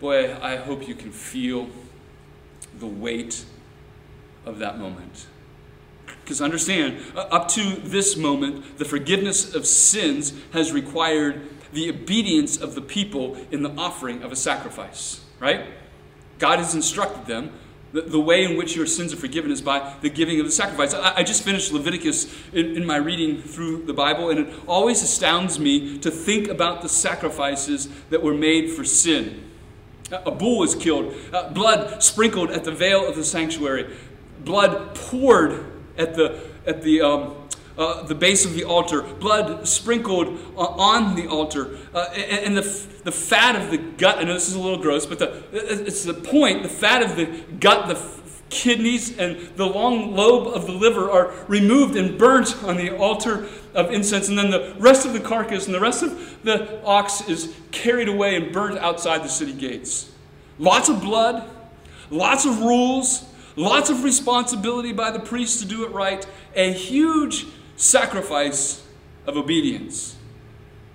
[0.00, 1.68] Boy, I hope you can feel
[2.78, 3.44] the weight
[4.46, 5.26] of that moment.
[6.22, 12.74] Because understand, up to this moment, the forgiveness of sins has required the obedience of
[12.74, 15.66] the people in the offering of a sacrifice, right?
[16.38, 17.52] God has instructed them.
[17.92, 20.52] The, the way in which your sins are forgiven is by the giving of the
[20.52, 20.92] sacrifice.
[20.92, 25.98] I, just finished Leviticus in my reading through the Bible, and it always astounds me
[26.00, 29.47] to think about the sacrifices that were made for sin.
[30.10, 33.94] A bull was killed, uh, blood sprinkled at the veil of the sanctuary,
[34.44, 35.66] blood poured
[35.98, 37.34] at the, at the, um,
[37.76, 42.56] uh, the base of the altar, blood sprinkled uh, on the altar, uh, and, and,
[42.56, 44.18] the, the fat of the gut.
[44.18, 47.16] I know this is a little gross, but the, it's the point the fat of
[47.16, 47.26] the
[47.60, 47.96] gut, the
[48.50, 53.46] kidneys, and the long lobe of the liver are removed and burnt on the altar
[53.74, 57.28] of incense, and then the rest of the carcass and the rest of the ox
[57.28, 60.10] is carried away and burnt outside the city gates.
[60.58, 61.48] Lots of blood,
[62.10, 63.24] lots of rules,
[63.56, 68.84] lots of responsibility by the priest to do it right, a huge sacrifice
[69.26, 70.16] of obedience.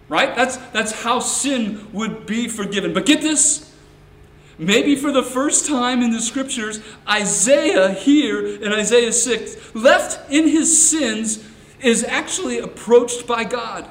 [0.10, 0.36] Right?
[0.36, 2.94] That's, that's how sin would be forgiven.
[2.94, 3.73] But get this.
[4.58, 10.48] Maybe for the first time in the scriptures, Isaiah here in Isaiah 6, left in
[10.48, 11.44] his sins,
[11.82, 13.90] is actually approached by God.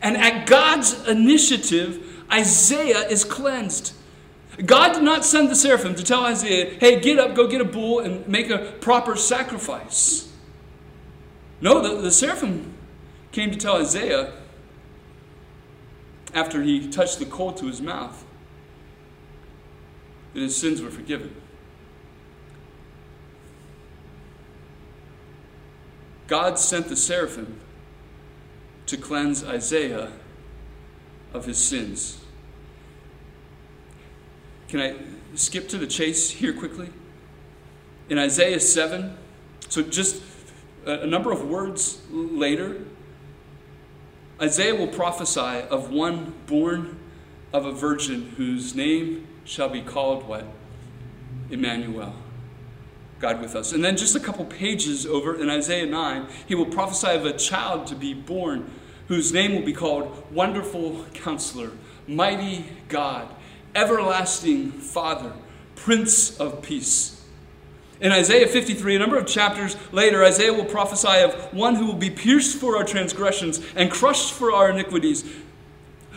[0.00, 3.94] And at God's initiative, Isaiah is cleansed.
[4.64, 7.64] God did not send the seraphim to tell Isaiah, hey, get up, go get a
[7.64, 10.32] bull, and make a proper sacrifice.
[11.60, 12.74] No, the, the seraphim
[13.32, 14.32] came to tell Isaiah
[16.32, 18.24] after he touched the coal to his mouth
[20.34, 21.34] that his sins were forgiven.
[26.26, 27.60] God sent the seraphim
[28.86, 30.12] to cleanse Isaiah
[31.32, 32.20] of his sins.
[34.68, 34.96] Can I
[35.36, 36.90] skip to the chase here quickly?
[38.08, 39.16] In Isaiah 7,
[39.68, 40.22] so just
[40.84, 42.84] a number of words later,
[44.40, 46.98] Isaiah will prophesy of one born
[47.52, 50.46] of a virgin whose name shall be called what?
[51.50, 52.14] Emmanuel.
[53.20, 53.72] God with us.
[53.72, 57.32] And then just a couple pages over in Isaiah 9, he will prophesy of a
[57.32, 58.70] child to be born
[59.08, 61.70] whose name will be called Wonderful Counselor,
[62.06, 63.28] Mighty God,
[63.74, 65.32] Everlasting Father,
[65.76, 67.22] Prince of Peace.
[68.00, 71.94] In Isaiah 53, a number of chapters later, Isaiah will prophesy of one who will
[71.94, 75.24] be pierced for our transgressions and crushed for our iniquities.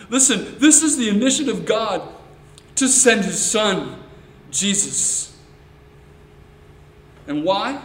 [0.09, 2.01] Listen, this is the initiative of God
[2.77, 4.01] to send his son,
[4.51, 5.35] Jesus.
[7.27, 7.81] And why?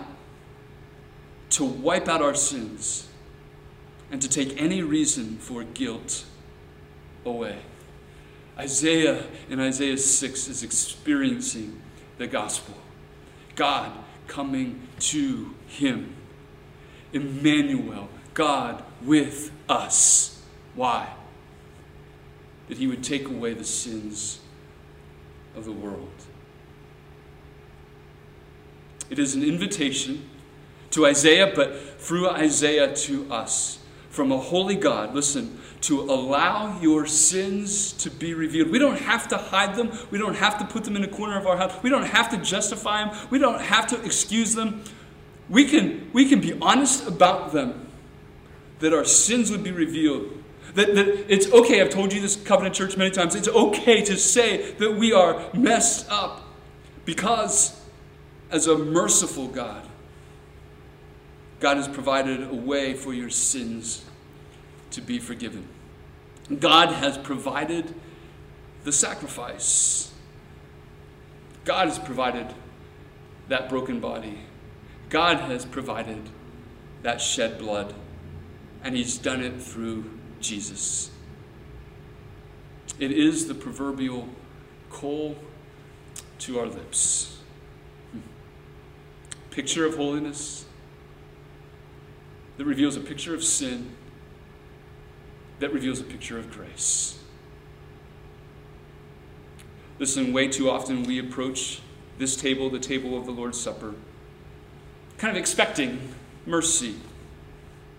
[1.51, 3.09] To wipe out our sins
[4.11, 6.25] and to take any reason for guilt
[7.25, 7.59] away.
[8.59, 11.81] Isaiah in Isaiah 6 is experiencing
[12.19, 12.75] the gospel.
[13.57, 13.93] God
[14.27, 16.15] coming to him.
[17.15, 20.43] Emmanuel, God with us.
[20.75, 21.15] Why?
[22.69, 24.42] That he would take away the sins
[25.57, 26.09] of the world.
[29.11, 30.29] It is an invitation
[30.91, 37.07] to Isaiah, but through Isaiah to us from a holy God, listen, to allow your
[37.07, 38.71] sins to be revealed.
[38.71, 39.91] We don't have to hide them.
[40.11, 41.83] We don't have to put them in a corner of our house.
[41.83, 43.17] We don't have to justify them.
[43.31, 44.85] We don't have to excuse them.
[45.49, 47.89] We can, we can be honest about them,
[48.81, 50.42] that our sins would be revealed.
[50.75, 53.35] That, that it's okay, I've told you this, Covenant Church, many times.
[53.35, 56.43] It's okay to say that we are messed up
[57.05, 57.79] because,
[58.51, 59.87] as a merciful God,
[61.61, 64.05] God has provided a way for your sins
[64.93, 65.69] to be forgiven.
[66.59, 67.95] God has provided
[68.85, 70.13] the sacrifice.
[71.65, 72.53] God has provided
[73.49, 74.41] that broken body.
[75.09, 76.31] God has provided
[77.03, 77.95] that shed blood.
[78.83, 81.11] And He's done it through Jesus.
[82.99, 84.29] It is the proverbial
[84.91, 85.37] coal
[86.41, 87.39] to our lips.
[89.51, 90.67] Picture of holiness
[92.57, 93.91] that reveals a picture of sin,
[95.59, 97.19] that reveals a picture of grace.
[99.99, 101.81] Listen, way too often we approach
[102.19, 103.95] this table, the table of the Lord's Supper,
[105.19, 106.15] kind of expecting
[106.47, 106.97] mercy.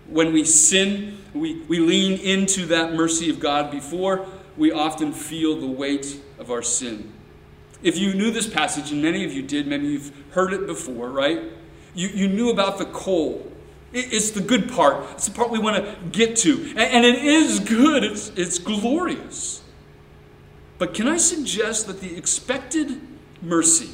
[0.08, 5.58] When we sin, we, we lean into that mercy of God before we often feel
[5.58, 7.12] the weight of our sin.
[7.82, 11.10] If you knew this passage, and many of you did, maybe you've heard it before,
[11.10, 11.42] right?
[11.94, 13.50] You, you knew about the coal
[13.94, 15.06] it's the good part.
[15.12, 16.74] It's the part we want to get to.
[16.76, 19.62] And it is good, it's, it's glorious.
[20.78, 23.00] But can I suggest that the expected
[23.40, 23.90] mercy,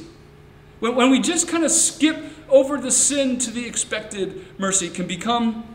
[0.79, 2.17] when, when we just kind of skip
[2.49, 5.70] over the sin to the expected mercy, can become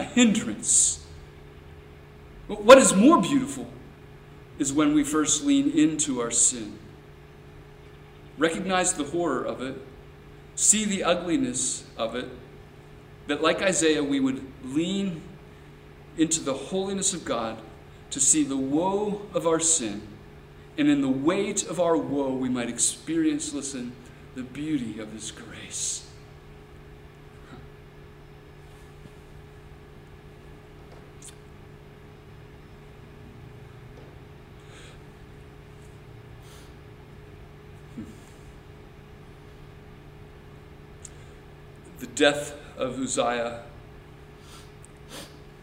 [0.00, 1.06] a hindrance?
[2.48, 3.68] But what is more beautiful
[4.58, 6.78] is when we first lean into our sin,
[8.36, 9.76] recognize the horror of it,
[10.56, 12.28] see the ugliness of it,
[13.26, 15.22] that, like Isaiah, we would lean
[16.16, 17.58] into the holiness of God
[18.10, 20.02] to see the woe of our sin.
[20.76, 23.92] And in the weight of our woe, we might experience, listen,
[24.34, 26.06] the beauty of His grace.
[42.00, 43.62] The death of Uzziah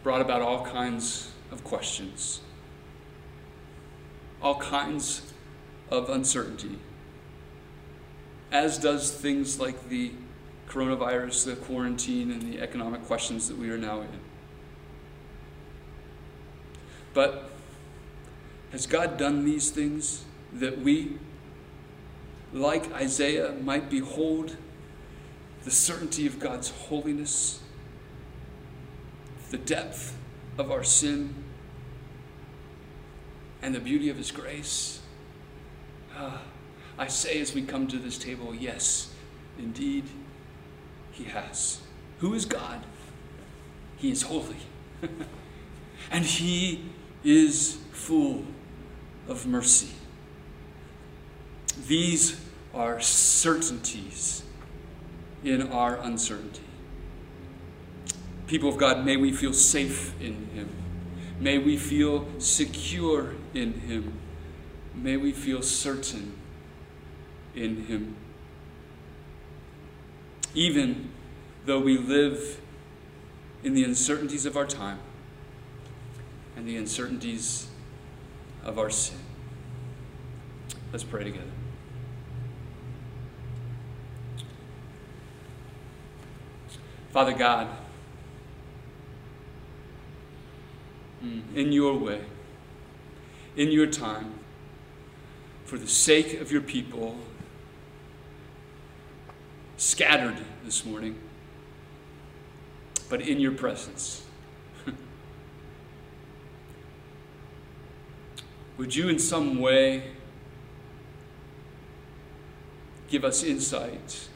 [0.01, 2.41] brought about all kinds of questions,
[4.41, 5.33] all kinds
[5.91, 6.79] of uncertainty.
[8.51, 10.11] as does things like the
[10.67, 14.19] coronavirus, the quarantine, and the economic questions that we are now in.
[17.13, 17.51] But
[18.71, 21.19] has God done these things that we,
[22.51, 24.57] like Isaiah, might behold
[25.63, 27.61] the certainty of God's holiness,
[29.51, 30.15] the depth
[30.57, 31.33] of our sin,
[33.61, 35.01] and the beauty of His grace?
[36.15, 36.37] Uh,
[36.97, 39.13] I say as we come to this table, yes,
[39.59, 40.05] indeed,
[41.11, 41.81] He has.
[42.19, 42.81] Who is God?
[43.97, 44.57] He is holy.
[46.11, 46.85] and He
[47.23, 48.45] is full
[49.27, 49.93] of mercy.
[51.87, 52.39] These
[52.73, 54.43] are certainties
[55.43, 56.61] in our uncertainty.
[58.47, 60.69] People of God, may we feel safe in Him.
[61.39, 64.13] May we feel secure in Him.
[64.95, 66.33] May we feel certain
[67.53, 68.15] in Him.
[70.53, 71.09] Even
[71.65, 72.59] though we live
[73.63, 74.99] in the uncertainties of our time
[76.55, 77.67] and the uncertainties
[78.63, 79.17] of our sin.
[80.91, 81.56] Let's pray together.
[87.11, 87.67] Father God,
[91.21, 92.21] hmm, in your way,
[93.55, 94.33] in your time,
[95.65, 97.17] for the sake of your people
[99.77, 101.17] scattered this morning,
[103.09, 104.25] but in your presence.
[108.77, 110.11] Would you, in some way,
[113.07, 114.27] give us insight,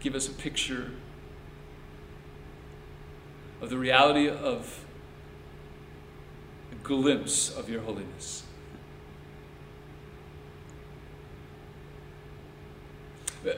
[0.00, 0.92] give us a picture
[3.60, 4.84] of the reality of
[6.72, 8.44] a glimpse of your holiness?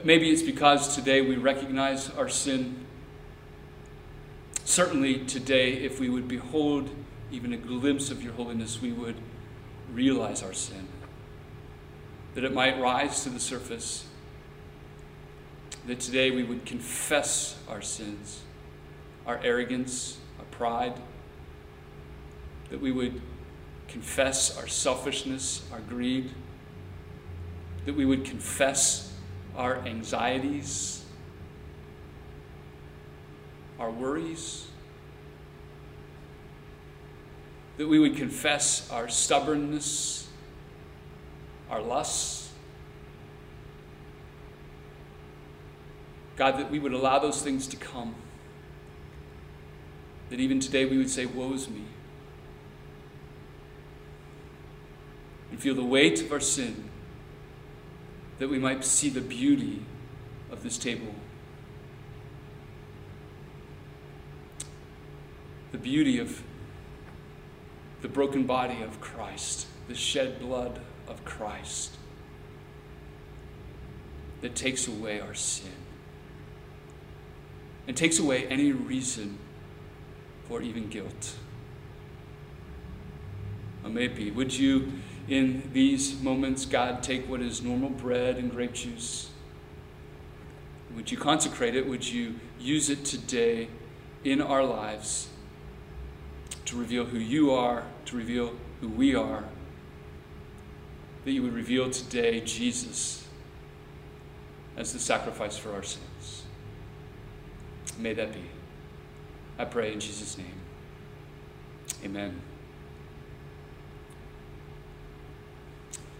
[0.03, 2.85] Maybe it's because today we recognize our sin.
[4.63, 6.89] Certainly, today, if we would behold
[7.31, 9.15] even a glimpse of your holiness, we would
[9.91, 10.87] realize our sin,
[12.33, 14.05] that it might rise to the surface,
[15.85, 18.41] that today we would confess our sins,
[19.25, 20.93] our arrogance, our pride,
[22.69, 23.21] that we would
[23.87, 26.31] confess our selfishness, our greed,
[27.85, 29.13] that we would confess
[29.55, 31.05] our anxieties,
[33.79, 34.67] our worries
[37.77, 40.27] that we would confess our stubbornness,
[41.69, 42.51] our lusts.
[46.35, 48.15] God, that we would allow those things to come.
[50.29, 51.83] That even today we would say, Woe's me.
[55.51, 56.89] And feel the weight of our sin,
[58.39, 59.85] that we might see the beauty
[60.51, 61.13] of this table.
[65.71, 66.41] The beauty of
[68.01, 71.97] the broken body of Christ, the shed blood of Christ
[74.43, 75.71] that takes away our sin
[77.87, 79.37] and takes away any reason
[80.53, 81.33] for even guilt.
[83.83, 84.93] Or maybe, would you,
[85.27, 89.31] in these moments, God, take what is normal bread and grape juice?
[90.95, 91.87] Would you consecrate it?
[91.87, 93.67] Would you use it today
[94.23, 95.27] in our lives
[96.65, 99.45] to reveal who you are, to reveal who we are.
[101.25, 103.25] That you would reveal today Jesus
[104.77, 106.43] as the sacrifice for our sins.
[107.97, 108.52] May that be.
[109.57, 110.59] I pray in Jesus' name.
[112.03, 112.41] Amen.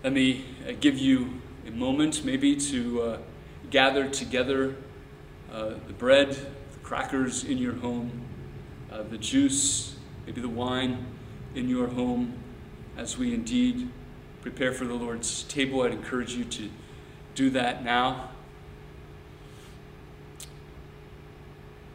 [0.04, 3.18] Let me uh, give you a moment, maybe, to uh,
[3.70, 4.76] gather together
[5.52, 8.22] uh, the bread, the crackers in your home,
[8.92, 9.94] uh, the juice
[10.26, 11.06] maybe the wine
[11.56, 12.34] in your home
[12.98, 13.90] as we indeed
[14.42, 15.82] prepare for the Lord's table.
[15.82, 16.70] I'd encourage you to
[17.36, 18.30] do that now.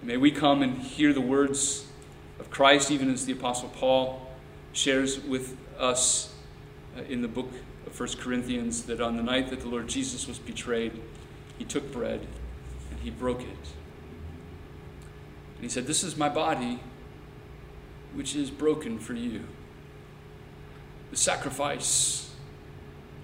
[0.03, 1.87] May we come and hear the words
[2.39, 4.29] of Christ, even as the Apostle Paul
[4.73, 6.33] shares with us
[6.97, 7.51] uh, in the book
[7.87, 10.93] of 1 Corinthians that on the night that the Lord Jesus was betrayed,
[11.59, 12.27] he took bread
[12.91, 13.73] and he broke it.
[15.57, 16.79] And he said, This is my body
[18.15, 19.45] which is broken for you.
[21.11, 22.31] The sacrifice,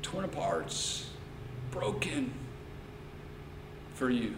[0.03, 1.05] torn apart,
[1.70, 2.33] broken
[3.95, 4.35] for you.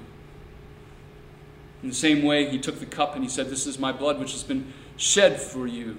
[1.86, 4.18] In the same way, he took the cup and he said, This is my blood
[4.18, 5.96] which has been shed for you.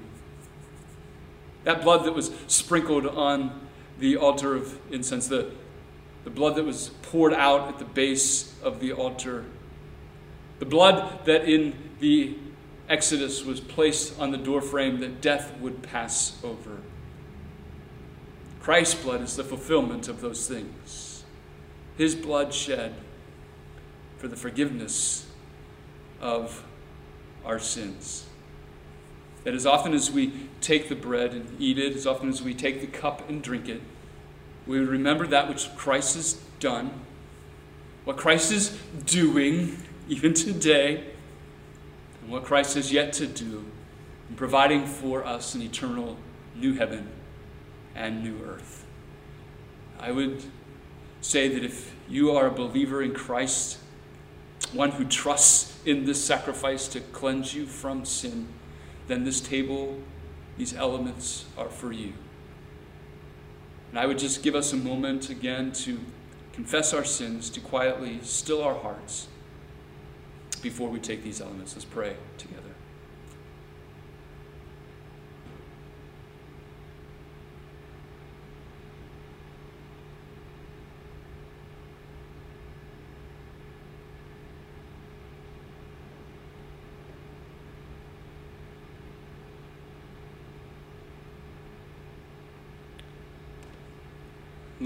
[1.64, 5.50] That blood that was sprinkled on the altar of incense, the,
[6.26, 9.46] the blood that was poured out at the base of the altar,
[10.60, 12.36] the blood that in the
[12.90, 16.82] Exodus was placed on the doorframe that death would pass over.
[18.60, 21.24] Christ's blood is the fulfillment of those things.
[21.98, 22.94] His blood shed
[24.18, 25.26] for the forgiveness
[26.22, 26.63] of
[27.45, 28.26] our sins.
[29.43, 32.53] That as often as we take the bread and eat it, as often as we
[32.53, 33.82] take the cup and drink it,
[34.65, 36.91] we remember that which Christ has done,
[38.03, 39.78] what Christ is doing
[40.09, 41.05] even today,
[42.22, 43.65] and what Christ has yet to do
[44.30, 46.18] in providing for us an eternal
[46.55, 47.09] new heaven
[47.95, 48.86] and new earth.
[49.99, 50.43] I would
[51.22, 53.80] say that if you are a believer in Christ,
[54.74, 58.47] one who trusts in this sacrifice to cleanse you from sin,
[59.07, 59.97] then this table,
[60.57, 62.13] these elements are for you.
[63.91, 65.99] And I would just give us a moment again to
[66.53, 69.28] confess our sins, to quietly still our hearts
[70.61, 71.76] before we take these elements.
[71.76, 72.66] Let's pray together.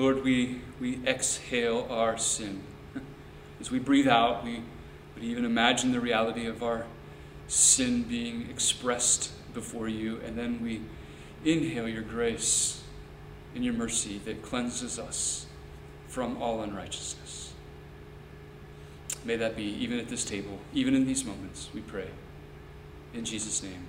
[0.01, 2.63] Lord, we, we exhale our sin.
[3.61, 4.63] As we breathe out, we
[5.13, 6.87] would even imagine the reality of our
[7.47, 10.81] sin being expressed before you, and then we
[11.45, 12.81] inhale your grace
[13.53, 15.45] and your mercy that cleanses us
[16.07, 17.53] from all unrighteousness.
[19.23, 22.07] May that be even at this table, even in these moments, we pray.
[23.13, 23.85] In Jesus' name,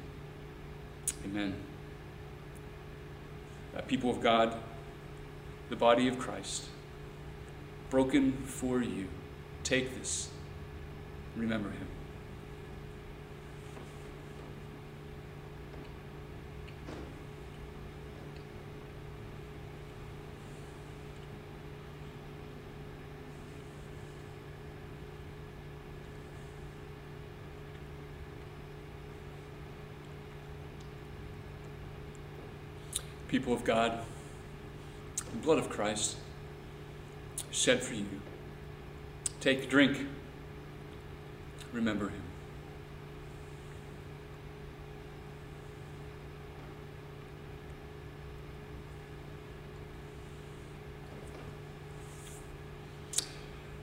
[1.25, 1.55] amen.
[3.75, 4.59] Uh, people of God,
[5.73, 6.67] the body of Christ,
[7.89, 9.09] broken for you.
[9.65, 10.29] Take this.
[11.35, 11.89] Remember him.
[33.29, 34.05] People of God,
[35.33, 36.17] the blood of Christ
[37.51, 38.07] shed for you.
[39.41, 40.07] Take, drink,
[41.73, 42.23] remember him.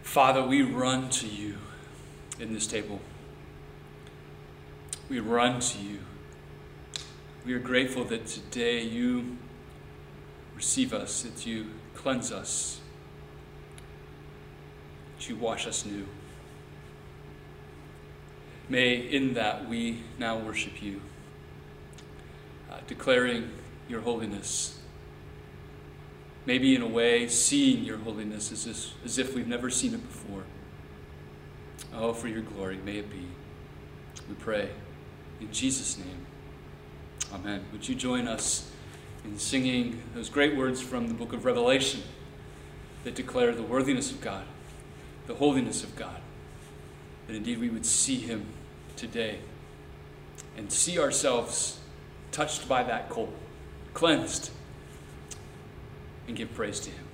[0.04, 1.58] Father, we run to you
[2.40, 3.00] in this table.
[5.08, 6.00] We run to you.
[7.46, 9.38] We are grateful that today you
[10.60, 12.82] receive us, that you cleanse us,
[15.16, 16.06] that you wash us new.
[18.68, 21.00] May in that we now worship you,
[22.70, 23.50] uh, declaring
[23.88, 24.82] your holiness.
[26.46, 30.06] Maybe in a way, seeing your holiness as if, as if we've never seen it
[30.06, 30.44] before.
[31.94, 33.26] Oh, for your glory, may it be.
[34.28, 34.72] We pray.
[35.40, 36.26] In Jesus' name,
[37.34, 37.64] amen.
[37.72, 38.69] Would you join us?
[39.30, 42.02] In singing those great words from the book of Revelation
[43.04, 44.44] that declare the worthiness of God,
[45.28, 46.20] the holiness of God,
[47.28, 48.46] that indeed we would see Him
[48.96, 49.40] today
[50.58, 51.80] and see ourselves
[52.32, 53.32] touched by that coal,
[53.94, 54.50] cleansed,
[56.28, 57.06] and give praise to Him.